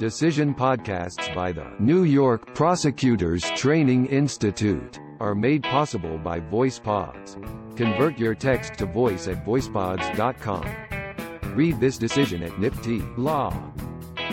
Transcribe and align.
Decision 0.00 0.52
podcasts 0.54 1.32
by 1.34 1.52
the 1.52 1.66
New 1.78 2.04
York 2.04 2.54
Prosecutors 2.54 3.42
Training 3.50 4.06
Institute 4.06 4.98
are 5.20 5.34
made 5.34 5.62
possible 5.62 6.16
by 6.16 6.40
VoicePods. 6.40 7.36
Convert 7.76 8.18
your 8.18 8.34
text 8.34 8.78
to 8.78 8.86
voice 8.86 9.28
at 9.28 9.44
voicepods.com. 9.44 11.54
Read 11.54 11.78
this 11.78 11.98
decision 11.98 12.42
at 12.42 12.52
NYPTI 12.52 13.18
Law. 13.18 13.52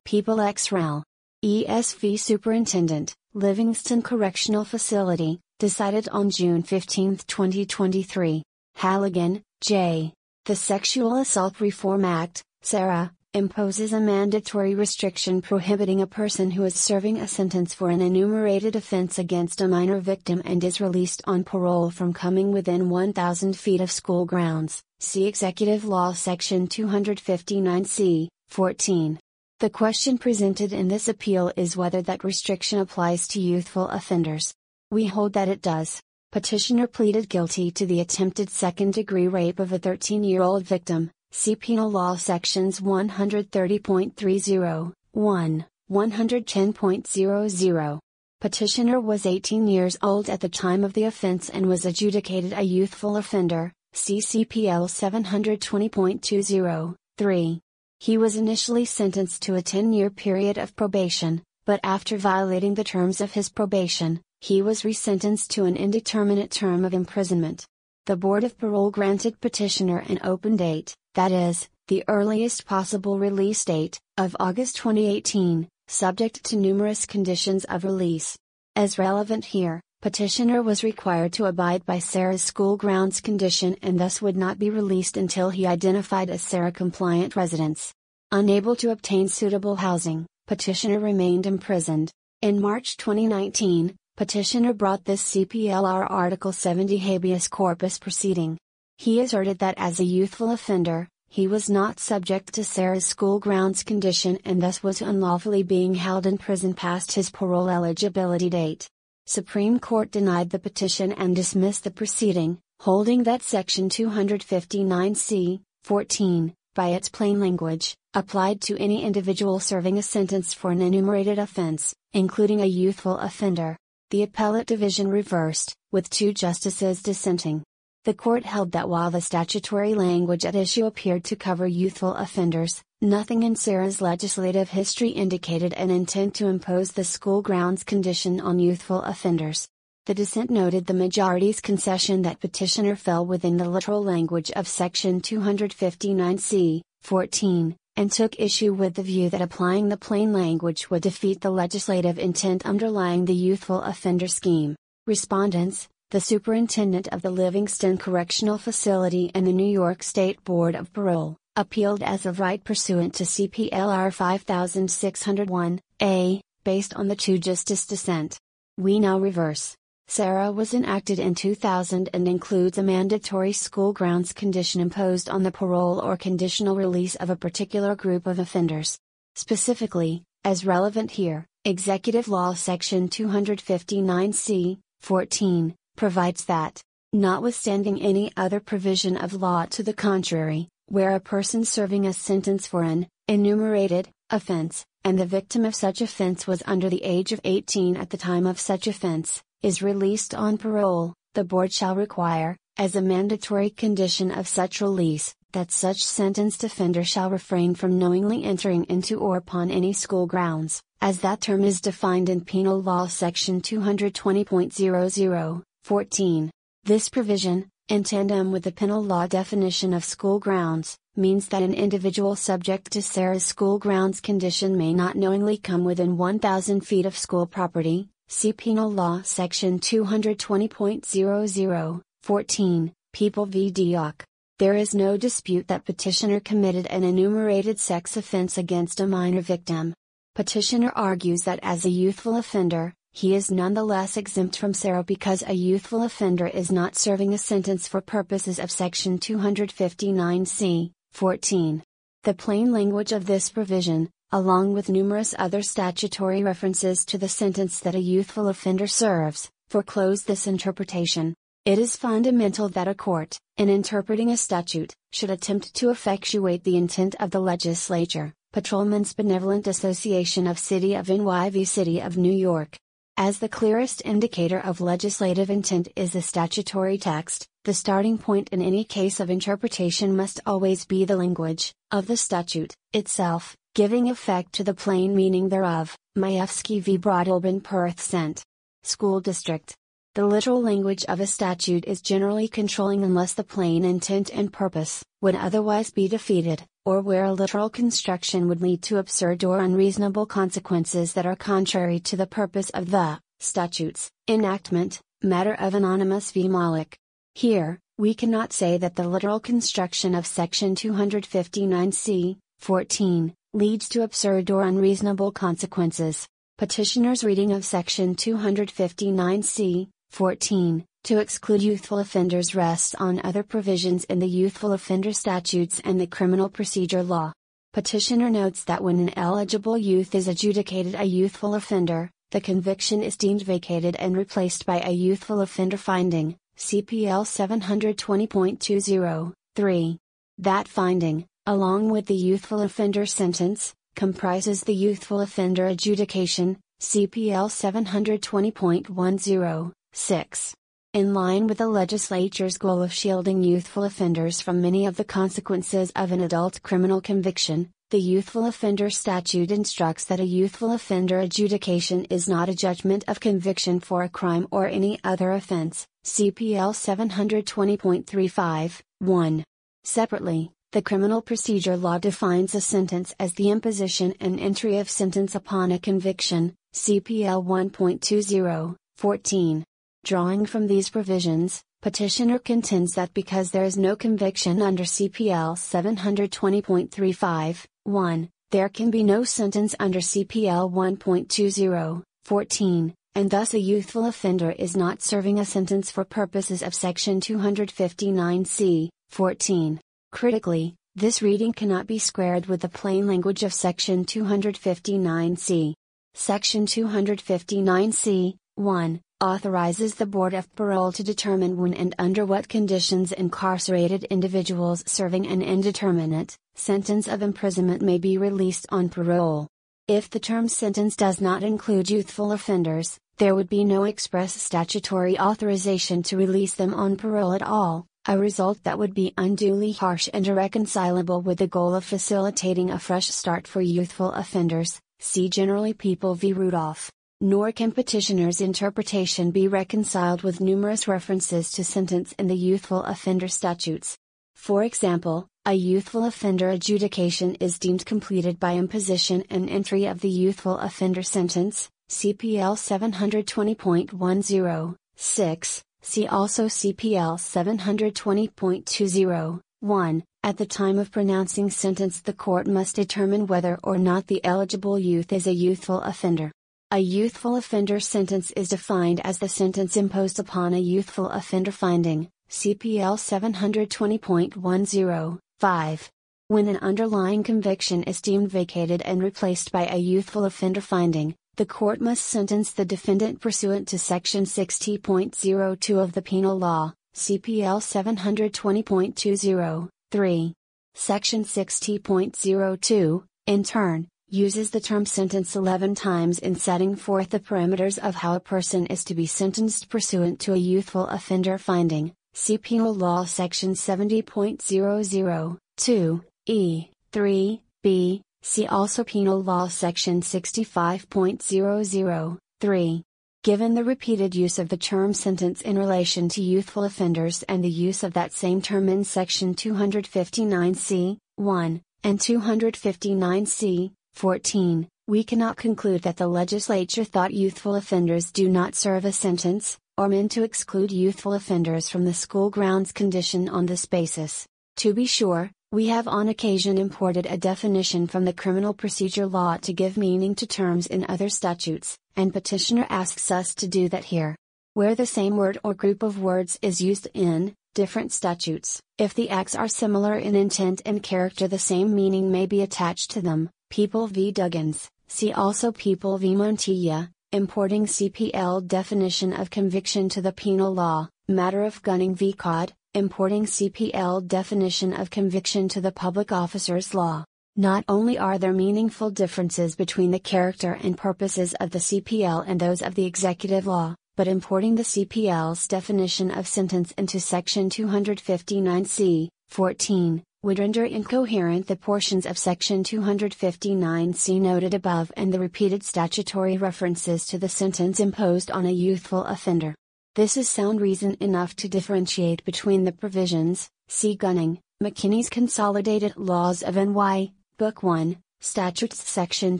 People 0.05 0.39
X 0.39 0.71
Rel. 0.71 1.03
ESV 1.43 2.19
Superintendent, 2.19 3.15
Livingston 3.33 4.03
Correctional 4.03 4.65
Facility, 4.65 5.39
decided 5.59 6.07
on 6.09 6.29
June 6.29 6.63
15, 6.63 7.17
2023. 7.27 8.41
Halligan, 8.75 9.41
J. 9.59 10.13
The 10.45 10.55
Sexual 10.55 11.17
Assault 11.17 11.59
Reform 11.59 12.05
Act, 12.05 12.41
SARA, 12.61 13.11
imposes 13.33 13.91
a 13.91 13.99
mandatory 13.99 14.73
restriction 14.73 15.41
prohibiting 15.41 16.01
a 16.01 16.07
person 16.07 16.49
who 16.49 16.63
is 16.63 16.75
serving 16.75 17.17
a 17.17 17.27
sentence 17.27 17.73
for 17.73 17.89
an 17.89 18.01
enumerated 18.01 18.77
offense 18.77 19.19
against 19.19 19.59
a 19.59 19.67
minor 19.67 19.99
victim 19.99 20.41
and 20.45 20.63
is 20.63 20.79
released 20.79 21.21
on 21.27 21.43
parole 21.43 21.91
from 21.91 22.13
coming 22.13 22.53
within 22.53 22.89
1,000 22.89 23.55
feet 23.55 23.81
of 23.81 23.91
school 23.91 24.25
grounds. 24.25 24.81
See 24.99 25.27
Executive 25.27 25.83
Law 25.83 26.13
Section 26.13 26.69
259C, 26.69 28.29
14. 28.47 29.19
The 29.59 29.69
question 29.69 30.17
presented 30.17 30.71
in 30.71 30.87
this 30.87 31.09
appeal 31.09 31.51
is 31.57 31.75
whether 31.75 32.01
that 32.03 32.23
restriction 32.23 32.79
applies 32.79 33.27
to 33.27 33.41
youthful 33.41 33.89
offenders. 33.89 34.53
We 34.91 35.05
hold 35.05 35.33
that 35.33 35.49
it 35.49 35.61
does. 35.61 36.01
Petitioner 36.31 36.87
pleaded 36.87 37.29
guilty 37.29 37.69
to 37.71 37.85
the 37.85 38.01
attempted 38.01 38.49
second 38.49 38.95
degree 38.95 39.27
rape 39.27 39.59
of 39.59 39.71
a 39.71 39.77
13 39.77 40.23
year 40.23 40.41
old 40.41 40.63
victim. 40.63 41.11
See 41.29 41.55
Penal 41.55 41.91
Law 41.91 42.15
Sections 42.15 42.79
130.30, 42.79 44.91
1, 45.11 45.65
110.00. 45.91 47.99
Petitioner 48.41 48.99
was 48.99 49.27
18 49.27 49.67
years 49.67 49.95
old 50.01 50.27
at 50.27 50.39
the 50.39 50.49
time 50.49 50.83
of 50.83 50.93
the 50.93 51.03
offense 51.03 51.49
and 51.49 51.67
was 51.67 51.85
adjudicated 51.85 52.53
a 52.53 52.63
youthful 52.63 53.17
offender. 53.17 53.71
CCPL 53.93 54.89
720.20, 54.89 56.95
3. 57.17 57.61
He 57.99 58.17
was 58.17 58.37
initially 58.37 58.85
sentenced 58.85 59.43
to 59.43 59.53
a 59.53 59.61
10 59.61 59.93
year 59.93 60.09
period 60.09 60.57
of 60.57 60.75
probation, 60.75 61.43
but 61.65 61.79
after 61.83 62.17
violating 62.17 62.73
the 62.73 62.83
terms 62.83 63.21
of 63.21 63.33
his 63.33 63.49
probation, 63.49 64.19
he 64.41 64.61
was 64.61 64.83
resentenced 64.83 65.49
to 65.49 65.65
an 65.65 65.75
indeterminate 65.75 66.51
term 66.51 66.85
of 66.85 66.93
imprisonment. 66.93 67.65
The 68.05 68.15
Board 68.15 68.43
of 68.43 68.57
Parole 68.57 68.91
granted 68.91 69.39
petitioner 69.39 69.99
an 70.07 70.19
open 70.23 70.55
date, 70.55 70.95
that 71.13 71.31
is, 71.31 71.67
the 71.87 72.03
earliest 72.07 72.65
possible 72.65 73.19
release 73.19 73.65
date, 73.65 73.99
of 74.17 74.35
August 74.39 74.77
2018, 74.77 75.67
subject 75.87 76.43
to 76.45 76.55
numerous 76.55 77.05
conditions 77.05 77.65
of 77.65 77.83
release. 77.83 78.37
As 78.75 78.97
relevant 78.97 79.43
here, 79.45 79.81
petitioner 80.01 80.61
was 80.61 80.83
required 80.83 81.33
to 81.33 81.45
abide 81.45 81.85
by 81.85 81.99
SARA's 81.99 82.41
school 82.41 82.77
grounds 82.77 83.19
condition 83.21 83.75
and 83.81 83.99
thus 83.99 84.21
would 84.21 84.37
not 84.37 84.57
be 84.57 84.69
released 84.69 85.17
until 85.17 85.49
he 85.49 85.67
identified 85.67 86.29
a 86.29 86.37
Sarah 86.37 86.71
compliant 86.71 87.35
residence. 87.35 87.93
Unable 88.31 88.75
to 88.77 88.91
obtain 88.91 89.27
suitable 89.27 89.75
housing, 89.75 90.25
petitioner 90.47 90.99
remained 90.99 91.45
imprisoned. 91.45 92.11
In 92.41 92.61
March 92.61 92.95
2019, 92.95 93.97
petitioner 94.19 94.73
brought 94.73 95.05
this 95.05 95.23
CPLR 95.33 96.05
Article 96.11 96.51
70 96.51 96.97
habeas 96.97 97.47
corpus 97.47 97.97
proceeding. 97.97 98.57
He 98.97 99.21
asserted 99.21 99.59
that 99.59 99.75
as 99.77 100.01
a 100.01 100.03
youthful 100.03 100.51
offender, 100.51 101.07
he 101.29 101.47
was 101.47 101.69
not 101.69 102.01
subject 102.01 102.51
to 102.55 102.65
SARA's 102.65 103.05
school 103.05 103.39
grounds 103.39 103.81
condition 103.81 104.37
and 104.43 104.61
thus 104.61 104.83
was 104.83 105.01
unlawfully 105.01 105.63
being 105.63 105.95
held 105.95 106.25
in 106.25 106.37
prison 106.37 106.73
past 106.73 107.13
his 107.13 107.29
parole 107.29 107.69
eligibility 107.69 108.49
date. 108.49 108.89
Supreme 109.25 109.79
Court 109.79 110.11
denied 110.11 110.49
the 110.49 110.59
petition 110.59 111.13
and 111.13 111.33
dismissed 111.33 111.85
the 111.85 111.91
proceeding, 111.91 112.59
holding 112.81 113.23
that 113.23 113.41
Section 113.41 113.87
259C, 113.87 115.61
14, 115.85 116.53
by 116.75 116.89
its 116.89 117.07
plain 117.07 117.39
language, 117.39 117.95
applied 118.13 118.59
to 118.63 118.77
any 118.79 119.01
individual 119.01 119.61
serving 119.61 119.97
a 119.97 120.03
sentence 120.03 120.53
for 120.53 120.71
an 120.71 120.81
enumerated 120.81 121.39
offense, 121.39 121.95
including 122.11 122.59
a 122.59 122.65
youthful 122.65 123.17
offender. 123.19 123.77
The 124.11 124.23
appellate 124.23 124.65
division 124.65 125.07
reversed, 125.07 125.75
with 125.91 126.09
two 126.09 126.33
justices 126.33 127.03
dissenting. 127.03 127.61
The 128.05 128.15
court 128.15 128.43
held 128.43 128.71
that 128.71 128.89
while 128.89 129.11
the 129.11 129.21
statutory 129.21 129.93
language 129.93 130.45
at 130.45 130.55
issue 130.55 130.87
appeared 130.87 131.23
to 131.25 131.35
cover 131.35 131.67
youthful 131.67 132.15
offenders, 132.15 132.81
nothing 133.03 133.43
in 133.43 133.55
SARA's 133.55 134.01
legislative 134.01 134.69
history 134.69 135.09
indicated 135.09 135.73
an 135.73 135.91
intent 135.91 136.33
to 136.35 136.47
impose 136.47 136.91
the 136.91 137.03
school 137.03 137.43
grounds 137.43 137.83
condition 137.83 138.39
on 138.39 138.57
youthful 138.57 139.03
offenders. 139.03 139.67
The 140.07 140.15
dissent 140.15 140.49
noted 140.49 140.87
the 140.87 140.95
majority's 140.95 141.61
concession 141.61 142.23
that 142.23 142.39
petitioner 142.39 142.95
fell 142.95 143.27
within 143.27 143.57
the 143.57 143.69
literal 143.69 144.03
language 144.03 144.49
of 144.55 144.67
Section 144.67 145.21
259C, 145.21 146.81
14, 147.01 147.75
and 147.99 148.09
took 148.09 148.39
issue 148.39 148.71
with 148.71 148.93
the 148.93 149.03
view 149.03 149.29
that 149.29 149.41
applying 149.41 149.89
the 149.89 149.97
plain 149.97 150.31
language 150.31 150.89
would 150.89 151.01
defeat 151.01 151.41
the 151.41 151.49
legislative 151.49 152.17
intent 152.17 152.65
underlying 152.65 153.25
the 153.25 153.35
youthful 153.35 153.81
offender 153.81 154.29
scheme. 154.29 154.73
Respondents, 155.05 155.89
the 156.09 156.21
superintendent 156.21 157.09
of 157.09 157.21
the 157.21 157.29
Livingston 157.29 157.97
Correctional 157.97 158.57
Facility 158.57 159.31
and 159.35 159.45
the 159.45 159.51
New 159.51 159.69
York 159.69 160.01
State 160.01 160.41
Board 160.45 160.75
of 160.75 160.93
Parole, 160.93 161.35
appealed 161.57 162.01
as 162.01 162.25
of 162.25 162.39
right 162.39 162.63
pursuant 162.63 163.15
to 163.15 163.25
CPLR 163.25 164.13
5601, 164.13 165.81
A, 166.01 166.39
based 166.63 166.93
on 166.95 167.09
the 167.09 167.17
two 167.17 167.37
justice 167.37 167.85
dissent. 167.85 168.39
We 168.77 169.01
now 169.01 169.19
reverse. 169.19 169.75
SARA 170.11 170.51
was 170.51 170.73
enacted 170.73 171.19
in 171.19 171.35
2000 171.35 172.09
and 172.13 172.27
includes 172.27 172.79
a 172.79 172.83
mandatory 172.83 173.51
school 173.53 173.93
grounds 173.93 174.33
condition 174.33 174.81
imposed 174.81 175.29
on 175.29 175.43
the 175.43 175.51
parole 175.51 175.99
or 175.99 176.17
conditional 176.17 176.75
release 176.75 177.13
of 177.17 177.29
a 177.29 177.35
particular 177.35 177.95
group 177.95 178.25
of 178.25 178.39
offenders. 178.39 178.97
Specifically, 179.35 180.23
as 180.43 180.65
relevant 180.65 181.11
here, 181.11 181.45
Executive 181.63 182.27
Law 182.27 182.55
Section 182.55 183.07
259C, 183.07 184.79
14, 184.99 185.75
provides 185.95 186.45
that, 186.45 186.81
notwithstanding 187.13 188.01
any 188.01 188.31
other 188.35 188.59
provision 188.59 189.15
of 189.15 189.33
law 189.33 189.67
to 189.67 189.83
the 189.83 189.93
contrary, 189.93 190.69
where 190.87 191.13
a 191.13 191.19
person 191.19 191.63
serving 191.63 192.07
a 192.07 192.13
sentence 192.13 192.65
for 192.65 192.81
an 192.81 193.07
enumerated 193.27 194.09
offense, 194.31 194.83
and 195.03 195.19
the 195.19 195.25
victim 195.27 195.65
of 195.65 195.75
such 195.75 196.01
offense 196.01 196.47
was 196.47 196.63
under 196.65 196.89
the 196.89 197.03
age 197.03 197.31
of 197.31 197.39
18 197.43 197.95
at 197.95 198.09
the 198.09 198.17
time 198.17 198.47
of 198.47 198.59
such 198.59 198.87
offense, 198.87 199.43
is 199.61 199.81
released 199.81 200.33
on 200.33 200.57
parole, 200.57 201.13
the 201.33 201.43
board 201.43 201.73
shall 201.73 201.95
require, 201.95 202.55
as 202.77 202.95
a 202.95 203.01
mandatory 203.01 203.69
condition 203.69 204.31
of 204.31 204.47
such 204.47 204.79
release, 204.79 205.35
that 205.51 205.71
such 205.71 206.03
sentenced 206.03 206.63
offender 206.63 207.03
shall 207.03 207.29
refrain 207.29 207.75
from 207.75 207.99
knowingly 207.99 208.45
entering 208.45 208.85
into 208.85 209.19
or 209.19 209.37
upon 209.37 209.69
any 209.69 209.91
school 209.91 210.25
grounds, 210.25 210.81
as 211.01 211.19
that 211.19 211.41
term 211.41 211.63
is 211.63 211.81
defined 211.81 212.29
in 212.29 212.39
Penal 212.39 212.81
Law 212.81 213.07
Section 213.07 213.61
220.00. 213.61 215.63
14. 215.83 216.51
This 216.83 217.09
provision, 217.09 217.69
in 217.89 218.03
tandem 218.03 218.51
with 218.51 218.63
the 218.63 218.71
penal 218.71 219.03
law 219.03 219.27
definition 219.27 219.93
of 219.93 220.05
school 220.05 220.39
grounds, 220.39 220.97
means 221.15 221.47
that 221.47 221.63
an 221.63 221.73
individual 221.73 222.35
subject 222.35 222.91
to 222.91 223.01
SARA's 223.01 223.43
school 223.43 223.79
grounds 223.79 224.21
condition 224.21 224.77
may 224.77 224.93
not 224.93 225.15
knowingly 225.15 225.57
come 225.57 225.83
within 225.83 226.15
1,000 226.15 226.81
feet 226.81 227.05
of 227.05 227.17
school 227.17 227.45
property. 227.45 228.07
See 228.31 228.53
Penal 228.53 228.91
Law 228.91 229.23
Section 229.23 229.79
220.00, 229.79 232.01
14, 232.21 232.93
People 233.11 233.47
v. 233.47 233.71
Diack. 233.71 234.23
There 234.59 234.75
is 234.75 234.93
no 234.93 235.17
dispute 235.17 235.67
that 235.69 235.83
petitioner 235.83 236.39
committed 236.39 236.85
an 236.87 237.03
enumerated 237.03 237.79
sex 237.79 238.15
offense 238.17 238.59
against 238.59 238.99
a 238.99 239.07
minor 239.07 239.41
victim. 239.41 239.95
Petitioner 240.35 240.91
argues 240.95 241.41
that 241.45 241.57
as 241.63 241.85
a 241.85 241.89
youthful 241.89 242.35
offender, 242.35 242.93
he 243.13 243.33
is 243.33 243.49
nonetheless 243.49 244.15
exempt 244.15 244.57
from 244.57 244.75
SARA 244.75 245.03
because 245.03 245.41
a 245.47 245.53
youthful 245.53 246.03
offender 246.03 246.45
is 246.45 246.71
not 246.71 246.95
serving 246.95 247.33
a 247.33 247.37
sentence 247.39 247.87
for 247.87 247.99
purposes 247.99 248.59
of 248.59 248.69
Section 248.69 249.17
259C, 249.17 250.91
14. 251.13 251.81
The 252.25 252.33
plain 252.35 252.71
language 252.71 253.11
of 253.11 253.25
this 253.25 253.49
provision, 253.49 254.11
along 254.31 254.73
with 254.73 254.89
numerous 254.89 255.33
other 255.39 255.61
statutory 255.61 256.43
references 256.43 257.03
to 257.05 257.17
the 257.17 257.27
sentence 257.27 257.79
that 257.79 257.95
a 257.95 257.99
youthful 257.99 258.47
offender 258.47 258.85
serves, 258.85 259.49
foreclose 259.69 260.23
this 260.23 260.45
interpretation. 260.45 261.33
It 261.65 261.79
is 261.79 261.95
fundamental 261.95 262.69
that 262.69 262.87
a 262.87 262.93
court, 262.93 263.39
in 263.57 263.69
interpreting 263.69 264.29
a 264.29 264.37
statute, 264.37 264.93
should 265.11 265.29
attempt 265.29 265.73
to 265.75 265.89
effectuate 265.89 266.63
the 266.63 266.77
intent 266.77 267.15
of 267.19 267.31
the 267.31 267.39
legislature. 267.39 268.33
Patrolmen's 268.53 269.13
Benevolent 269.13 269.67
Association 269.67 270.47
of 270.47 270.57
City 270.57 270.95
of 270.95 271.09
NY 271.09 271.49
v 271.49 271.65
City 271.65 271.99
of 271.99 272.17
New 272.17 272.33
York. 272.33 272.77
As 273.17 273.39
the 273.39 273.49
clearest 273.49 274.01
indicator 274.05 274.59
of 274.59 274.79
legislative 274.79 275.49
intent 275.49 275.89
is 275.95 276.13
the 276.13 276.21
statutory 276.21 276.97
text, 276.97 277.47
the 277.65 277.73
starting 277.73 278.17
point 278.17 278.49
in 278.49 278.61
any 278.61 278.85
case 278.85 279.19
of 279.19 279.29
interpretation 279.29 280.15
must 280.15 280.39
always 280.45 280.85
be 280.85 281.03
the 281.03 281.17
language 281.17 281.73
of 281.91 282.07
the 282.07 282.15
statute 282.15 282.73
itself, 282.93 283.57
giving 283.75 284.09
effect 284.09 284.53
to 284.53 284.63
the 284.63 284.73
plain 284.73 285.15
meaning 285.15 285.49
thereof. 285.49 285.95
Majewski 286.17 286.81
v. 286.81 286.97
Broadalbin 286.97 287.63
Perth 287.63 288.01
Cent. 288.01 288.43
School 288.83 289.19
District. 289.19 289.75
The 290.15 290.25
literal 290.25 290.61
language 290.61 291.05
of 291.05 291.19
a 291.19 291.27
statute 291.27 291.85
is 291.85 292.01
generally 292.01 292.47
controlling 292.47 293.03
unless 293.03 293.35
the 293.35 293.43
plain 293.43 293.85
intent 293.85 294.31
and 294.33 294.51
purpose 294.51 295.03
would 295.21 295.35
otherwise 295.35 295.91
be 295.91 296.07
defeated, 296.07 296.63
or 296.83 297.01
where 297.01 297.25
a 297.25 297.33
literal 297.33 297.69
construction 297.69 298.47
would 298.47 298.61
lead 298.61 298.81
to 298.83 298.97
absurd 298.97 299.43
or 299.43 299.59
unreasonable 299.59 300.25
consequences 300.25 301.13
that 301.13 301.27
are 301.27 301.35
contrary 301.35 301.99
to 301.99 302.17
the 302.17 302.27
purpose 302.27 302.71
of 302.71 302.89
the 302.89 303.19
statutes. 303.39 304.09
Enactment, 304.27 304.99
matter 305.21 305.53
of 305.53 305.75
Anonymous 305.75 306.31
v. 306.31 306.49
Molik. 306.49 306.95
Here, 307.35 307.79
we 307.97 308.13
cannot 308.13 308.51
say 308.51 308.77
that 308.77 308.95
the 308.95 309.07
literal 309.07 309.39
construction 309.39 310.15
of 310.15 310.25
Section 310.25 310.73
259c, 310.73 312.37
14, 312.57 313.33
leads 313.53 313.89
to 313.89 314.03
absurd 314.03 314.51
or 314.51 314.63
unreasonable 314.63 315.31
consequences. 315.31 316.27
Petitioner's 316.57 317.23
reading 317.23 317.51
of 317.51 317.65
Section 317.65 318.15
259c, 318.15 319.87
14, 320.11 320.85
to 321.05 321.17
exclude 321.17 321.63
youthful 321.63 321.99
offenders 321.99 322.53
rests 322.53 322.93
on 322.95 323.21
other 323.23 323.41
provisions 323.41 324.03
in 324.03 324.19
the 324.19 324.27
youthful 324.27 324.73
offender 324.73 325.13
statutes 325.13 325.81
and 325.83 325.99
the 325.99 326.05
criminal 326.05 326.49
procedure 326.49 327.01
law. 327.01 327.33
Petitioner 327.73 328.29
notes 328.29 328.65
that 328.65 328.83
when 328.83 328.99
an 328.99 329.17
eligible 329.17 329.77
youth 329.77 330.13
is 330.13 330.27
adjudicated 330.27 330.93
a 330.95 331.03
youthful 331.03 331.55
offender, 331.55 332.11
the 332.31 332.41
conviction 332.41 333.01
is 333.01 333.17
deemed 333.17 333.41
vacated 333.41 333.95
and 333.95 334.15
replaced 334.15 334.67
by 334.67 334.81
a 334.81 334.91
youthful 334.91 335.41
offender 335.41 335.77
finding, 335.77 336.35
CPL 336.57 337.25
720.20, 337.25 339.33
3. 339.55 339.97
That 340.37 340.67
finding, 340.67 341.25
along 341.49 341.89
with 341.89 342.05
the 342.05 342.13
youthful 342.13 342.61
offender 342.61 343.07
sentence, 343.07 343.73
comprises 343.95 344.61
the 344.61 344.75
youthful 344.75 345.19
offender 345.19 345.65
adjudication, 345.65 346.55
CPL 346.79 347.49
720.10, 347.49 349.71
6. 349.91 350.55
In 350.93 351.13
line 351.15 351.47
with 351.47 351.57
the 351.57 351.67
legislature's 351.67 352.59
goal 352.59 352.83
of 352.83 352.93
shielding 352.93 353.41
youthful 353.41 353.83
offenders 353.83 354.41
from 354.41 354.61
many 354.61 354.85
of 354.85 354.95
the 354.95 355.03
consequences 355.03 355.91
of 355.95 356.11
an 356.11 356.21
adult 356.21 356.61
criminal 356.61 357.01
conviction, 357.01 357.71
the 357.89 357.99
Youthful 357.99 358.45
Offender 358.45 358.91
Statute 358.91 359.49
instructs 359.49 360.05
that 360.05 360.19
a 360.19 360.25
youthful 360.25 360.73
offender 360.73 361.19
adjudication 361.19 362.05
is 362.11 362.29
not 362.29 362.47
a 362.47 362.53
judgment 362.53 363.03
of 363.07 363.19
conviction 363.19 363.79
for 363.79 364.03
a 364.03 364.09
crime 364.09 364.47
or 364.51 364.67
any 364.67 364.99
other 365.03 365.31
offense, 365.31 365.87
CPL 366.05 366.75
720.35, 366.75 368.81
1. 368.99 369.43
Separately, 369.83 370.51
the 370.71 370.81
criminal 370.83 371.19
procedure 371.19 371.75
law 371.75 371.97
defines 371.97 372.53
a 372.53 372.61
sentence 372.61 373.15
as 373.19 373.33
the 373.33 373.49
imposition 373.49 374.13
and 374.19 374.39
entry 374.39 374.77
of 374.77 374.87
sentence 374.87 375.33
upon 375.33 375.71
a 375.71 375.79
conviction, 375.79 376.53
CPL 376.75 377.43
1.20, 377.43 378.75
14. 378.97 379.63
Drawing 380.03 380.45
from 380.45 380.67
these 380.67 380.91
provisions, 380.91 381.63
petitioner 381.81 382.37
contends 382.37 382.93
that 382.93 383.11
because 383.15 383.49
there 383.49 383.63
is 383.63 383.77
no 383.77 383.95
conviction 383.95 384.61
under 384.61 384.83
CPL 384.83 385.57
720.35, 385.57 387.65
1, 387.85 388.29
there 388.51 388.69
can 388.69 388.91
be 388.91 389.01
no 389.01 389.23
sentence 389.23 389.73
under 389.79 389.99
CPL 389.99 390.71
1.20, 390.71 392.03
14, 392.25 392.93
and 393.15 393.31
thus 393.31 393.55
a 393.55 393.59
youthful 393.59 394.05
offender 394.05 394.51
is 394.51 394.77
not 394.77 395.01
serving 395.01 395.39
a 395.39 395.45
sentence 395.45 395.89
for 395.89 396.05
purposes 396.05 396.61
of 396.61 396.75
Section 396.75 397.21
259c, 397.21 398.89
14. 399.09 399.79
Critically, 400.11 400.75
this 400.95 401.21
reading 401.21 401.53
cannot 401.53 401.85
be 401.85 401.99
squared 401.99 402.47
with 402.47 402.61
the 402.61 402.69
plain 402.69 403.07
language 403.07 403.43
of 403.43 403.53
Section 403.53 404.05
259c. 404.05 405.73
Section 406.15 406.65
259c, 406.65 408.35
1, 408.55 409.01
authorizes 409.21 409.95
the 409.95 410.05
Board 410.05 410.33
of 410.33 410.53
Parole 410.55 410.91
to 410.93 411.03
determine 411.03 411.55
when 411.55 411.73
and 411.73 411.93
under 411.99 412.25
what 412.25 412.49
conditions 412.49 413.11
incarcerated 413.11 414.03
individuals 414.05 414.83
serving 414.87 415.27
an 415.27 415.41
indeterminate 415.41 416.35
sentence 416.55 417.07
of 417.07 417.21
imprisonment 417.21 417.81
may 417.81 417.99
be 417.99 418.17
released 418.17 418.65
on 418.69 418.89
parole. 418.89 419.47
If 419.87 420.09
the 420.09 420.19
term 420.19 420.49
sentence 420.49 420.95
does 420.95 421.21
not 421.21 421.43
include 421.43 421.89
youthful 421.89 422.31
offenders, 422.31 422.97
there 423.17 423.35
would 423.35 423.49
be 423.49 423.63
no 423.63 423.83
express 423.83 424.33
statutory 424.33 425.19
authorization 425.19 426.03
to 426.03 426.17
release 426.17 426.55
them 426.55 426.73
on 426.73 426.97
parole 426.97 427.33
at 427.33 427.43
all, 427.43 427.85
a 428.09 428.17
result 428.17 428.61
that 428.63 428.79
would 428.79 428.93
be 428.93 429.13
unduly 429.17 429.71
harsh 429.71 430.09
and 430.11 430.27
irreconcilable 430.27 431.21
with 431.21 431.37
the 431.37 431.47
goal 431.47 431.75
of 431.75 431.85
facilitating 431.85 432.71
a 432.71 432.79
fresh 432.79 433.07
start 433.07 433.47
for 433.47 433.61
youthful 433.61 434.11
offenders. 434.11 434.81
See 434.99 435.29
generally 435.29 435.73
People 435.73 436.15
v. 436.15 436.33
Rudolph 436.33 436.91
nor 437.21 437.51
can 437.51 437.71
petitioner's 437.71 438.39
interpretation 438.39 439.31
be 439.31 439.47
reconciled 439.47 440.23
with 440.23 440.39
numerous 440.39 440.87
references 440.87 441.51
to 441.51 441.65
sentence 441.65 442.13
in 442.17 442.27
the 442.27 442.35
youthful 442.35 442.81
offender 442.83 443.27
statutes. 443.27 443.97
For 444.35 444.63
example, 444.63 445.27
a 445.45 445.53
youthful 445.53 446.05
offender 446.05 446.49
adjudication 446.49 447.35
is 447.35 447.59
deemed 447.59 447.85
completed 447.85 448.39
by 448.39 448.55
imposition 448.55 449.25
and 449.29 449.49
entry 449.49 449.85
of 449.85 449.99
the 449.99 450.09
youthful 450.09 450.57
offender 450.59 451.03
sentence, 451.03 451.69
CPL 451.89 452.55
720.10, 452.55 454.75
6, 454.95 455.63
see 455.81 456.07
also 456.07 456.45
CPL 456.45 457.17
720.20, 457.17 459.39
1. 459.61 460.03
At 460.23 460.37
the 460.37 460.45
time 460.45 460.79
of 460.79 460.91
pronouncing 460.91 461.49
sentence, 461.49 462.01
the 462.01 462.13
court 462.13 462.47
must 462.47 462.75
determine 462.75 463.27
whether 463.27 463.57
or 463.63 463.77
not 463.77 464.07
the 464.07 464.23
eligible 464.25 464.77
youth 464.77 465.13
is 465.13 465.27
a 465.27 465.33
youthful 465.33 465.81
offender. 465.81 466.31
A 466.71 466.77
youthful 466.77 467.35
offender 467.35 467.79
sentence 467.79 468.29
is 468.31 468.49
defined 468.49 469.01
as 469.03 469.17
the 469.17 469.29
sentence 469.29 469.75
imposed 469.75 470.19
upon 470.19 470.53
a 470.53 470.59
youthful 470.59 471.09
offender 471.09 471.51
finding, 471.51 472.09
CPL 472.29 472.97
720.10, 472.97 475.17
5. 475.39 475.89
When 476.27 476.47
an 476.47 476.57
underlying 476.57 477.23
conviction 477.23 477.81
is 477.83 478.01
deemed 478.01 478.29
vacated 478.29 478.83
and 478.83 479.01
replaced 479.01 479.51
by 479.51 479.65
a 479.65 479.77
youthful 479.77 480.25
offender 480.25 480.61
finding, 480.61 481.15
the 481.39 481.45
court 481.45 481.79
must 481.79 482.03
sentence 482.03 482.51
the 482.51 482.65
defendant 482.65 483.21
pursuant 483.21 483.65
to 483.65 483.79
Section 483.79 484.25
60.02 484.25 485.79
of 485.81 485.93
the 485.93 486.01
Penal 486.01 486.37
Law, 486.37 486.73
CPL 486.93 487.61
720.20, 487.61 489.69
3. 489.89 490.33
Section 490.73 491.23
60.02, 491.23 493.03
in 493.25 493.43
turn, 493.45 493.87
uses 494.09 494.49
the 494.49 494.59
term 494.59 494.85
sentence 494.85 495.37
11 495.37 495.75
times 495.75 496.19
in 496.19 496.35
setting 496.35 496.75
forth 496.75 497.11
the 497.11 497.21
parameters 497.21 497.79
of 497.79 497.95
how 497.95 498.15
a 498.15 498.19
person 498.19 498.65
is 498.65 498.83
to 498.83 498.93
be 498.93 499.05
sentenced 499.05 499.69
pursuant 499.69 500.19
to 500.19 500.33
a 500.33 500.37
youthful 500.37 500.87
offender 500.87 501.37
finding. 501.37 501.93
See 502.13 502.37
Penal 502.37 502.75
Law 502.75 503.05
Section 503.05 503.53
70.002, 503.53 506.01
E, 506.25 506.67
3, 506.91 507.41
B, 507.63 508.01
see 508.21 508.47
also 508.47 508.83
Penal 508.83 509.21
Law 509.21 509.47
Section 509.47 510.01
65.00, 510.01 512.17
3. 512.41 512.83
Given 513.23 513.53
the 513.53 513.65
repeated 513.65 514.15
use 514.15 514.39
of 514.39 514.47
the 514.47 514.55
term 514.55 514.93
sentence 514.93 515.41
in 515.41 515.57
relation 515.57 516.07
to 516.09 516.21
youthful 516.21 516.63
offenders 516.63 517.21
and 517.23 517.43
the 517.43 517.49
use 517.49 517.83
of 517.83 517.91
that 517.93 518.13
same 518.13 518.41
term 518.41 518.69
in 518.69 518.85
Section 518.85 519.35
259c, 519.35 520.97
1, 521.17 521.61
and 521.83 521.99
259c, 521.99 523.71
14. 523.93 524.67
We 524.87 525.03
cannot 525.03 525.35
conclude 525.35 525.81
that 525.81 525.97
the 525.97 526.07
legislature 526.07 526.83
thought 526.83 527.13
youthful 527.13 527.55
offenders 527.55 528.11
do 528.11 528.29
not 528.29 528.55
serve 528.55 528.85
a 528.85 528.91
sentence, 528.91 529.57
or 529.77 529.89
meant 529.89 530.11
to 530.13 530.23
exclude 530.23 530.71
youthful 530.71 531.13
offenders 531.13 531.69
from 531.69 531.85
the 531.85 531.93
school 531.93 532.29
grounds 532.29 532.71
condition 532.71 533.29
on 533.29 533.45
this 533.45 533.65
basis. 533.65 534.25
To 534.57 534.73
be 534.73 534.85
sure, 534.85 535.31
we 535.51 535.67
have 535.69 535.87
on 535.87 536.09
occasion 536.09 536.59
imported 536.59 537.07
a 537.07 537.17
definition 537.17 537.87
from 537.87 538.05
the 538.05 538.13
criminal 538.13 538.53
procedure 538.53 539.07
law 539.07 539.35
to 539.37 539.51
give 539.51 539.77
meaning 539.77 540.13
to 540.13 540.27
terms 540.27 540.67
in 540.67 540.85
other 540.87 541.09
statutes, 541.09 541.75
and 541.95 542.13
petitioner 542.13 542.67
asks 542.69 543.09
us 543.09 543.33
to 543.33 543.47
do 543.47 543.67
that 543.67 543.85
here. 543.85 544.15
Where 544.53 544.75
the 544.75 544.85
same 544.85 545.17
word 545.17 545.39
or 545.43 545.55
group 545.55 545.81
of 545.81 545.99
words 545.99 546.37
is 546.43 546.61
used 546.61 546.87
in 546.93 547.33
different 547.55 547.91
statutes, 547.91 548.61
if 548.77 548.93
the 548.93 549.09
acts 549.09 549.33
are 549.33 549.47
similar 549.47 549.95
in 549.95 550.15
intent 550.15 550.61
and 550.67 550.83
character, 550.83 551.27
the 551.27 551.39
same 551.39 551.73
meaning 551.73 552.11
may 552.11 552.27
be 552.27 552.43
attached 552.43 552.91
to 552.91 553.01
them. 553.01 553.31
People 553.49 553.87
v. 553.87 554.13
Duggins, 554.13 554.69
see 554.87 555.11
also 555.11 555.51
People 555.51 555.97
v. 555.97 556.13
Montilla, 556.13 556.89
importing 557.11 557.65
CPL 557.65 558.47
definition 558.47 559.13
of 559.13 559.31
conviction 559.31 559.89
to 559.89 560.01
the 560.03 560.13
penal 560.13 560.53
law, 560.53 560.89
matter 561.07 561.43
of 561.43 561.59
Gunning 561.63 561.95
v. 561.95 562.13
Codd, 562.13 562.53
importing 562.79 563.25
CPL 563.25 564.07
definition 564.07 564.73
of 564.73 564.89
conviction 564.89 565.47
to 565.49 565.61
the 565.61 565.71
public 565.71 566.11
officers 566.11 566.73
law. 566.73 567.03
Not 567.35 567.63
only 567.67 567.97
are 567.97 568.17
there 568.17 568.33
meaningful 568.33 568.89
differences 568.89 569.55
between 569.55 569.91
the 569.91 569.99
character 569.99 570.57
and 570.63 570.75
purposes 570.75 571.35
of 571.35 571.51
the 571.51 571.59
CPL 571.59 572.23
and 572.25 572.39
those 572.39 572.61
of 572.61 572.73
the 572.73 572.85
executive 572.85 573.45
law, 573.45 573.75
but 573.97 574.07
importing 574.07 574.55
the 574.55 574.63
CPL's 574.63 575.47
definition 575.47 576.09
of 576.09 576.27
sentence 576.27 576.71
into 576.77 576.99
Section 576.99 577.49
259C, 577.49 579.09
14, 579.27 580.03
would 580.23 580.39
render 580.39 580.65
incoherent 580.65 581.47
the 581.47 581.55
portions 581.55 582.05
of 582.05 582.17
Section 582.17 582.63
259C 582.63 584.19
noted 584.19 584.53
above 584.53 584.91
and 584.97 585.13
the 585.13 585.19
repeated 585.19 585.63
statutory 585.63 586.37
references 586.37 587.05
to 587.07 587.17
the 587.17 587.29
sentence 587.29 587.79
imposed 587.79 588.31
on 588.31 588.45
a 588.45 588.51
youthful 588.51 589.03
offender. 589.03 589.53
This 589.99 590.15
is 590.15 590.29
sound 590.29 590.61
reason 590.61 590.95
enough 591.01 591.35
to 591.35 591.49
differentiate 591.49 592.23
between 592.23 592.63
the 592.63 592.71
provisions, 592.71 593.49
see 593.67 593.95
Gunning, 593.95 594.39
McKinney's 594.63 595.09
Consolidated 595.09 595.97
Laws 595.97 596.41
of 596.41 596.55
NY, 596.55 597.11
Book 597.37 597.63
1, 597.63 597.97
Statutes 598.21 598.81
Section 598.81 599.39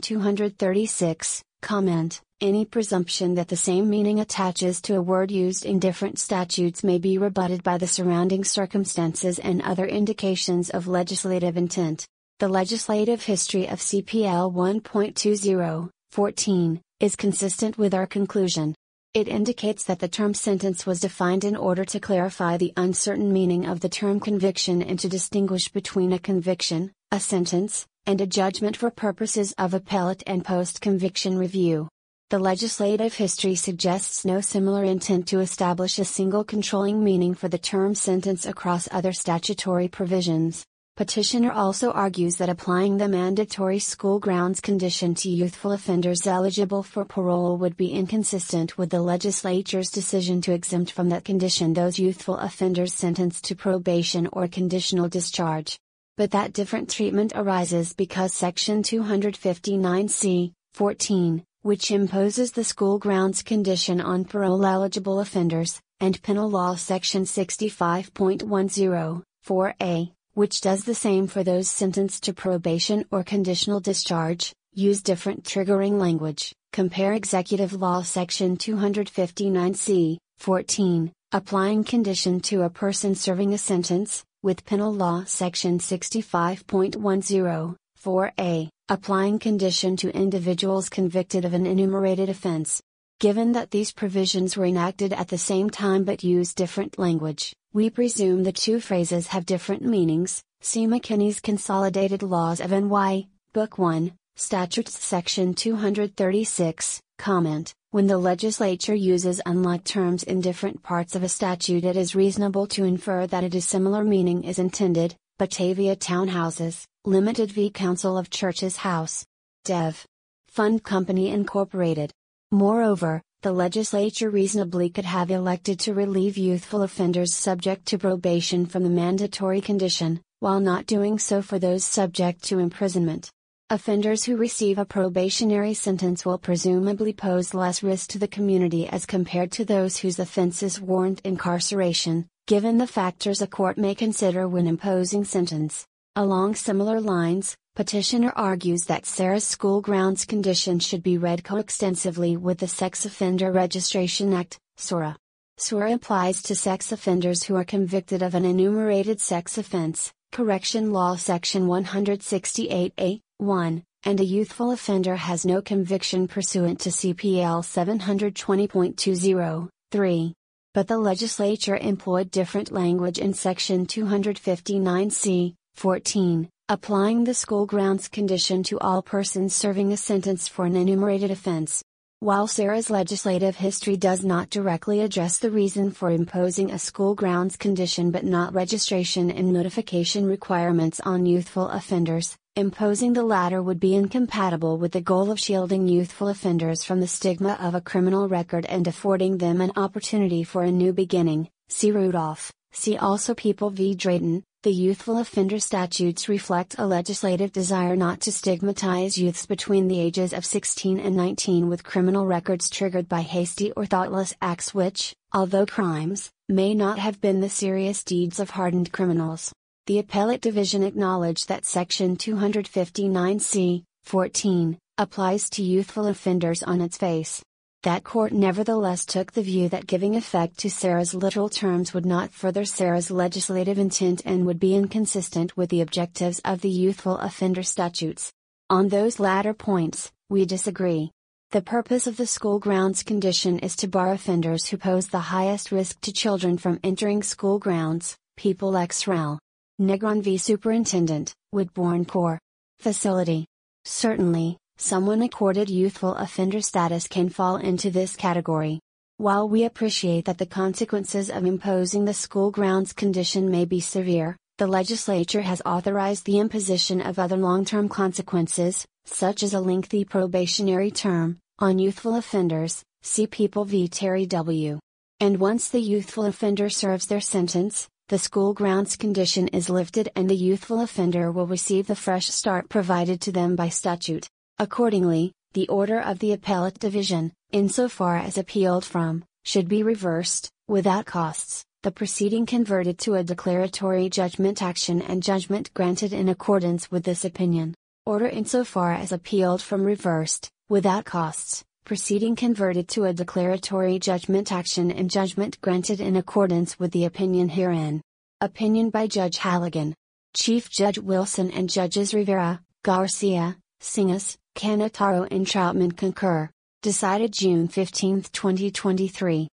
236, 0.00 1.42
Comment, 1.62 2.20
any 2.42 2.66
presumption 2.66 3.36
that 3.36 3.48
the 3.48 3.56
same 3.56 3.88
meaning 3.88 4.20
attaches 4.20 4.82
to 4.82 4.96
a 4.96 5.00
word 5.00 5.30
used 5.30 5.64
in 5.64 5.78
different 5.78 6.18
statutes 6.18 6.84
may 6.84 6.98
be 6.98 7.16
rebutted 7.16 7.62
by 7.62 7.78
the 7.78 7.86
surrounding 7.86 8.44
circumstances 8.44 9.38
and 9.38 9.62
other 9.62 9.86
indications 9.86 10.68
of 10.68 10.86
legislative 10.86 11.56
intent. 11.56 12.04
The 12.38 12.48
legislative 12.48 13.24
history 13.24 13.66
of 13.66 13.78
CPL 13.78 14.52
1.20, 14.52 15.88
14, 16.10 16.82
is 17.00 17.16
consistent 17.16 17.78
with 17.78 17.94
our 17.94 18.06
conclusion. 18.06 18.74
It 19.12 19.26
indicates 19.26 19.82
that 19.84 19.98
the 19.98 20.06
term 20.06 20.34
sentence 20.34 20.86
was 20.86 21.00
defined 21.00 21.42
in 21.42 21.56
order 21.56 21.84
to 21.84 21.98
clarify 21.98 22.56
the 22.56 22.72
uncertain 22.76 23.32
meaning 23.32 23.66
of 23.66 23.80
the 23.80 23.88
term 23.88 24.20
conviction 24.20 24.82
and 24.82 25.00
to 25.00 25.08
distinguish 25.08 25.66
between 25.66 26.12
a 26.12 26.18
conviction, 26.20 26.92
a 27.10 27.18
sentence, 27.18 27.86
and 28.06 28.20
a 28.20 28.26
judgment 28.26 28.76
for 28.76 28.88
purposes 28.88 29.52
of 29.58 29.74
appellate 29.74 30.22
and 30.28 30.44
post 30.44 30.80
conviction 30.80 31.36
review. 31.36 31.88
The 32.28 32.38
legislative 32.38 33.14
history 33.14 33.56
suggests 33.56 34.24
no 34.24 34.40
similar 34.40 34.84
intent 34.84 35.26
to 35.28 35.40
establish 35.40 35.98
a 35.98 36.04
single 36.04 36.44
controlling 36.44 37.02
meaning 37.02 37.34
for 37.34 37.48
the 37.48 37.58
term 37.58 37.96
sentence 37.96 38.46
across 38.46 38.88
other 38.92 39.12
statutory 39.12 39.88
provisions. 39.88 40.64
Petitioner 41.00 41.50
also 41.50 41.92
argues 41.92 42.36
that 42.36 42.50
applying 42.50 42.98
the 42.98 43.08
mandatory 43.08 43.78
school 43.78 44.18
grounds 44.18 44.60
condition 44.60 45.14
to 45.14 45.30
youthful 45.30 45.72
offenders 45.72 46.26
eligible 46.26 46.82
for 46.82 47.06
parole 47.06 47.56
would 47.56 47.74
be 47.74 47.90
inconsistent 47.90 48.76
with 48.76 48.90
the 48.90 49.00
legislature's 49.00 49.88
decision 49.88 50.42
to 50.42 50.52
exempt 50.52 50.92
from 50.92 51.08
that 51.08 51.24
condition 51.24 51.72
those 51.72 51.98
youthful 51.98 52.36
offenders 52.36 52.92
sentenced 52.92 53.44
to 53.44 53.56
probation 53.56 54.28
or 54.34 54.46
conditional 54.46 55.08
discharge. 55.08 55.78
But 56.18 56.32
that 56.32 56.52
different 56.52 56.90
treatment 56.90 57.32
arises 57.34 57.94
because 57.94 58.34
Section 58.34 58.82
259C, 58.82 60.52
14, 60.74 61.44
which 61.62 61.90
imposes 61.90 62.52
the 62.52 62.62
school 62.62 62.98
grounds 62.98 63.42
condition 63.42 64.02
on 64.02 64.26
parole 64.26 64.66
eligible 64.66 65.20
offenders, 65.20 65.80
and 65.98 66.22
Penal 66.22 66.50
Law 66.50 66.74
Section 66.74 67.22
65.10, 67.22 69.22
4A, 69.46 70.12
which 70.40 70.62
does 70.62 70.84
the 70.84 70.94
same 70.94 71.26
for 71.26 71.44
those 71.44 71.68
sentenced 71.68 72.22
to 72.22 72.32
probation 72.32 73.04
or 73.10 73.22
conditional 73.22 73.78
discharge, 73.78 74.54
use 74.72 75.02
different 75.02 75.44
triggering 75.44 76.00
language. 76.00 76.54
Compare 76.72 77.12
Executive 77.12 77.74
Law 77.74 78.00
Section 78.00 78.56
259C, 78.56 80.16
14, 80.38 81.12
applying 81.32 81.84
condition 81.84 82.40
to 82.40 82.62
a 82.62 82.70
person 82.70 83.14
serving 83.14 83.52
a 83.52 83.58
sentence, 83.58 84.24
with 84.42 84.64
Penal 84.64 84.94
Law 84.94 85.24
Section 85.26 85.78
65.10, 85.78 87.76
4A, 88.02 88.68
applying 88.88 89.38
condition 89.38 89.94
to 89.98 90.16
individuals 90.16 90.88
convicted 90.88 91.44
of 91.44 91.52
an 91.52 91.66
enumerated 91.66 92.30
offense. 92.30 92.80
Given 93.18 93.52
that 93.52 93.72
these 93.72 93.92
provisions 93.92 94.56
were 94.56 94.64
enacted 94.64 95.12
at 95.12 95.28
the 95.28 95.36
same 95.36 95.68
time 95.68 96.04
but 96.04 96.24
use 96.24 96.54
different 96.54 96.98
language, 96.98 97.52
we 97.72 97.88
presume 97.88 98.42
the 98.42 98.50
two 98.50 98.80
phrases 98.80 99.28
have 99.28 99.46
different 99.46 99.82
meanings. 99.82 100.42
See 100.60 100.88
McKinney's 100.88 101.38
Consolidated 101.38 102.20
Laws 102.20 102.60
of 102.60 102.72
NY, 102.72 103.28
Book 103.52 103.78
1, 103.78 104.12
Statutes 104.34 104.98
Section 104.98 105.54
236, 105.54 107.00
Comment. 107.16 107.72
When 107.92 108.08
the 108.08 108.18
legislature 108.18 108.94
uses 108.94 109.40
unlike 109.46 109.84
terms 109.84 110.24
in 110.24 110.40
different 110.40 110.82
parts 110.82 111.14
of 111.14 111.22
a 111.22 111.28
statute, 111.28 111.84
it 111.84 111.96
is 111.96 112.16
reasonable 112.16 112.66
to 112.68 112.82
infer 112.82 113.28
that 113.28 113.44
a 113.44 113.48
dissimilar 113.48 114.02
meaning 114.02 114.42
is 114.42 114.58
intended. 114.58 115.14
Batavia 115.38 115.94
Townhouses, 115.94 116.84
Limited 117.04 117.52
v. 117.52 117.70
Council 117.70 118.18
of 118.18 118.30
Churches 118.30 118.78
House. 118.78 119.24
Dev. 119.64 120.04
Fund 120.48 120.82
Company 120.82 121.28
Incorporated. 121.28 122.10
Moreover, 122.50 123.22
the 123.42 123.52
legislature 123.52 124.28
reasonably 124.28 124.90
could 124.90 125.06
have 125.06 125.30
elected 125.30 125.80
to 125.80 125.94
relieve 125.94 126.36
youthful 126.36 126.82
offenders 126.82 127.34
subject 127.34 127.86
to 127.86 127.96
probation 127.96 128.66
from 128.66 128.82
the 128.82 128.90
mandatory 128.90 129.62
condition, 129.62 130.20
while 130.40 130.60
not 130.60 130.84
doing 130.84 131.18
so 131.18 131.40
for 131.40 131.58
those 131.58 131.82
subject 131.82 132.42
to 132.44 132.58
imprisonment. 132.58 133.30
Offenders 133.70 134.24
who 134.24 134.36
receive 134.36 134.78
a 134.78 134.84
probationary 134.84 135.72
sentence 135.72 136.26
will 136.26 136.36
presumably 136.36 137.14
pose 137.14 137.54
less 137.54 137.82
risk 137.82 138.10
to 138.10 138.18
the 138.18 138.28
community 138.28 138.86
as 138.86 139.06
compared 139.06 139.50
to 139.52 139.64
those 139.64 139.96
whose 139.96 140.18
offenses 140.18 140.78
warrant 140.78 141.22
incarceration, 141.24 142.26
given 142.46 142.76
the 142.76 142.86
factors 142.86 143.40
a 143.40 143.46
court 143.46 143.78
may 143.78 143.94
consider 143.94 144.48
when 144.48 144.66
imposing 144.66 145.24
sentence. 145.24 145.86
Along 146.16 146.54
similar 146.56 147.00
lines, 147.00 147.56
petitioner 147.74 148.32
argues 148.36 148.84
that 148.84 149.06
SARA's 149.06 149.46
school 149.46 149.80
grounds 149.80 150.24
condition 150.24 150.78
should 150.78 151.02
be 151.02 151.18
read 151.18 151.44
coextensively 151.44 152.36
with 152.36 152.58
the 152.58 152.68
Sex 152.68 153.04
Offender 153.04 153.52
Registration 153.52 154.32
Act, 154.34 154.58
SORA. 154.76 155.16
SORA 155.58 155.92
applies 155.92 156.42
to 156.42 156.54
sex 156.54 156.90
offenders 156.90 157.42
who 157.42 157.54
are 157.54 157.64
convicted 157.64 158.22
of 158.22 158.34
an 158.34 158.44
enumerated 158.44 159.20
sex 159.20 159.58
offense, 159.58 160.12
Correction 160.32 160.92
Law 160.92 161.16
Section 161.16 161.66
168A, 161.66 163.20
1, 163.38 163.82
and 164.04 164.20
a 164.20 164.24
youthful 164.24 164.70
offender 164.70 165.16
has 165.16 165.44
no 165.44 165.60
conviction 165.60 166.26
pursuant 166.26 166.80
to 166.80 166.88
CPL 166.88 167.62
720.20, 167.62 169.68
3. 169.90 170.34
But 170.72 170.88
the 170.88 170.98
legislature 170.98 171.76
employed 171.76 172.30
different 172.30 172.72
language 172.72 173.18
in 173.18 173.34
Section 173.34 173.86
259C, 173.86 175.54
14, 175.74 176.48
applying 176.70 177.24
the 177.24 177.34
school 177.34 177.66
grounds 177.66 178.06
condition 178.06 178.62
to 178.62 178.78
all 178.78 179.02
persons 179.02 179.52
serving 179.52 179.92
a 179.92 179.96
sentence 179.96 180.46
for 180.46 180.66
an 180.66 180.76
enumerated 180.76 181.28
offense. 181.28 181.82
While 182.20 182.46
SARA's 182.46 182.88
legislative 182.88 183.56
history 183.56 183.96
does 183.96 184.24
not 184.24 184.50
directly 184.50 185.00
address 185.00 185.38
the 185.38 185.50
reason 185.50 185.90
for 185.90 186.12
imposing 186.12 186.70
a 186.70 186.78
school 186.78 187.16
grounds 187.16 187.56
condition 187.56 188.12
but 188.12 188.24
not 188.24 188.54
registration 188.54 189.32
and 189.32 189.52
notification 189.52 190.26
requirements 190.26 191.00
on 191.00 191.26
youthful 191.26 191.68
offenders, 191.70 192.36
imposing 192.54 193.14
the 193.14 193.24
latter 193.24 193.60
would 193.60 193.80
be 193.80 193.96
incompatible 193.96 194.78
with 194.78 194.92
the 194.92 195.00
goal 195.00 195.32
of 195.32 195.40
shielding 195.40 195.88
youthful 195.88 196.28
offenders 196.28 196.84
from 196.84 197.00
the 197.00 197.08
stigma 197.08 197.58
of 197.60 197.74
a 197.74 197.80
criminal 197.80 198.28
record 198.28 198.64
and 198.66 198.86
affording 198.86 199.38
them 199.38 199.60
an 199.60 199.72
opportunity 199.74 200.44
for 200.44 200.62
a 200.62 200.70
new 200.70 200.92
beginning. 200.92 201.48
See 201.68 201.90
Rudolph, 201.90 202.52
see 202.70 202.96
also 202.96 203.34
People 203.34 203.70
v. 203.70 203.96
Drayton, 203.96 204.44
the 204.62 204.70
youthful 204.70 205.16
offender 205.16 205.58
statutes 205.58 206.28
reflect 206.28 206.74
a 206.76 206.86
legislative 206.86 207.50
desire 207.50 207.96
not 207.96 208.20
to 208.20 208.30
stigmatize 208.30 209.16
youths 209.16 209.46
between 209.46 209.88
the 209.88 209.98
ages 209.98 210.34
of 210.34 210.44
16 210.44 211.00
and 211.00 211.16
19 211.16 211.66
with 211.70 211.82
criminal 211.82 212.26
records 212.26 212.68
triggered 212.68 213.08
by 213.08 213.22
hasty 213.22 213.72
or 213.72 213.86
thoughtless 213.86 214.34
acts 214.42 214.74
which, 214.74 215.14
although 215.32 215.64
crimes, 215.64 216.30
may 216.46 216.74
not 216.74 216.98
have 216.98 217.22
been 217.22 217.40
the 217.40 217.48
serious 217.48 218.04
deeds 218.04 218.38
of 218.38 218.50
hardened 218.50 218.92
criminals. 218.92 219.50
The 219.86 219.98
Appellate 219.98 220.42
Division 220.42 220.82
acknowledged 220.82 221.48
that 221.48 221.64
Section 221.64 222.18
259C, 222.18 223.84
14, 224.04 224.78
applies 224.98 225.48
to 225.50 225.62
youthful 225.62 226.06
offenders 226.06 226.62
on 226.62 226.82
its 226.82 226.98
face. 226.98 227.42
That 227.82 228.04
court 228.04 228.32
nevertheless 228.32 229.06
took 229.06 229.32
the 229.32 229.42
view 229.42 229.70
that 229.70 229.86
giving 229.86 230.14
effect 230.14 230.58
to 230.58 230.70
SARA's 230.70 231.14
literal 231.14 231.48
terms 231.48 231.94
would 231.94 232.04
not 232.04 232.30
further 232.30 232.66
SARA's 232.66 233.10
legislative 233.10 233.78
intent 233.78 234.20
and 234.26 234.44
would 234.44 234.60
be 234.60 234.74
inconsistent 234.74 235.56
with 235.56 235.70
the 235.70 235.80
objectives 235.80 236.42
of 236.44 236.60
the 236.60 236.68
youthful 236.68 237.16
offender 237.16 237.62
statutes. 237.62 238.32
On 238.68 238.88
those 238.88 239.18
latter 239.18 239.54
points, 239.54 240.12
we 240.28 240.44
disagree. 240.44 241.10
The 241.52 241.62
purpose 241.62 242.06
of 242.06 242.18
the 242.18 242.26
school 242.26 242.58
grounds 242.58 243.02
condition 243.02 243.58
is 243.60 243.76
to 243.76 243.88
bar 243.88 244.12
offenders 244.12 244.66
who 244.66 244.76
pose 244.76 245.08
the 245.08 245.18
highest 245.18 245.72
risk 245.72 246.02
to 246.02 246.12
children 246.12 246.58
from 246.58 246.80
entering 246.84 247.22
school 247.22 247.58
grounds, 247.58 248.14
People 248.36 248.76
ex 248.76 249.06
rel. 249.06 249.38
Negron 249.80 250.22
v. 250.22 250.36
Superintendent, 250.36 251.34
Woodbourne 251.52 252.04
Core. 252.04 252.38
Facility. 252.78 253.46
Certainly, 253.84 254.58
someone 254.80 255.20
accorded 255.20 255.68
youthful 255.68 256.14
offender 256.14 256.60
status 256.62 257.06
can 257.06 257.28
fall 257.28 257.56
into 257.56 257.90
this 257.90 258.16
category. 258.16 258.80
While 259.18 259.46
we 259.46 259.64
appreciate 259.64 260.24
that 260.24 260.38
the 260.38 260.46
consequences 260.46 261.28
of 261.28 261.44
imposing 261.44 262.06
the 262.06 262.14
school 262.14 262.50
grounds 262.50 262.94
condition 262.94 263.50
may 263.50 263.66
be 263.66 263.80
severe, 263.80 264.36
the 264.56 264.66
legislature 264.66 265.42
has 265.42 265.60
authorized 265.66 266.24
the 266.24 266.38
imposition 266.38 267.02
of 267.02 267.18
other 267.18 267.36
long 267.36 267.66
term 267.66 267.88
consequences, 267.90 268.86
such 269.04 269.42
as 269.42 269.52
a 269.52 269.60
lengthy 269.60 270.04
probationary 270.04 270.90
term, 270.90 271.38
on 271.58 271.78
youthful 271.78 272.14
offenders, 272.14 272.82
see 273.02 273.26
People 273.26 273.66
v. 273.66 273.86
Terry 273.86 274.24
W. 274.24 274.80
And 275.20 275.38
once 275.38 275.68
the 275.68 275.80
youthful 275.80 276.24
offender 276.24 276.70
serves 276.70 277.04
their 277.04 277.20
sentence, 277.20 277.86
the 278.08 278.18
school 278.18 278.54
grounds 278.54 278.96
condition 278.96 279.48
is 279.48 279.68
lifted 279.68 280.10
and 280.16 280.28
the 280.28 280.34
youthful 280.34 280.80
offender 280.80 281.30
will 281.30 281.46
receive 281.46 281.86
the 281.86 281.94
fresh 281.94 282.28
start 282.28 282.70
provided 282.70 283.20
to 283.20 283.32
them 283.32 283.56
by 283.56 283.68
statute. 283.68 284.26
Accordingly, 284.60 285.32
the 285.54 285.66
order 285.68 285.98
of 285.98 286.18
the 286.18 286.32
appellate 286.32 286.78
division, 286.78 287.32
insofar 287.50 288.18
as 288.18 288.36
appealed 288.36 288.84
from, 288.84 289.24
should 289.42 289.68
be 289.68 289.82
reversed, 289.82 290.50
without 290.68 291.06
costs, 291.06 291.64
the 291.82 291.90
proceeding 291.90 292.44
converted 292.44 292.98
to 292.98 293.14
a 293.14 293.24
declaratory 293.24 294.10
judgment 294.10 294.60
action 294.60 295.00
and 295.00 295.22
judgment 295.22 295.72
granted 295.72 296.12
in 296.12 296.28
accordance 296.28 296.90
with 296.90 297.04
this 297.04 297.24
opinion. 297.24 297.74
Order 298.04 298.26
insofar 298.26 298.92
as 298.92 299.12
appealed 299.12 299.62
from 299.62 299.82
reversed, 299.82 300.50
without 300.68 301.06
costs, 301.06 301.64
proceeding 301.86 302.36
converted 302.36 302.86
to 302.88 303.06
a 303.06 303.14
declaratory 303.14 303.98
judgment 303.98 304.52
action 304.52 304.90
and 304.90 305.10
judgment 305.10 305.58
granted 305.62 306.02
in 306.02 306.16
accordance 306.16 306.78
with 306.78 306.90
the 306.92 307.06
opinion 307.06 307.48
herein. 307.48 308.02
Opinion 308.42 308.90
by 308.90 309.06
Judge 309.06 309.38
Halligan. 309.38 309.94
Chief 310.34 310.68
Judge 310.68 310.98
Wilson 310.98 311.50
and 311.50 311.70
Judges 311.70 312.12
Rivera, 312.12 312.60
Garcia, 312.82 313.56
Singas, 313.80 314.36
Cannataro 314.60 315.26
and 315.30 315.46
Troutman 315.46 315.96
concur. 315.96 316.50
Decided 316.82 317.32
June 317.32 317.66
15, 317.66 318.24
2023. 318.30 319.48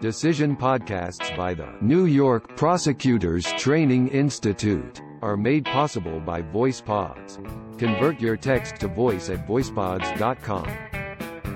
Decision 0.00 0.56
podcasts 0.56 1.36
by 1.36 1.54
the 1.54 1.76
New 1.80 2.04
York 2.04 2.56
Prosecutors 2.56 3.46
Training 3.54 4.06
Institute 4.08 5.02
are 5.22 5.36
made 5.36 5.64
possible 5.64 6.20
by 6.20 6.40
VoicePods. 6.40 7.44
Convert 7.80 8.20
your 8.20 8.36
text 8.36 8.76
to 8.76 8.86
voice 8.86 9.28
at 9.28 9.44
voicepods.com. 9.48 10.68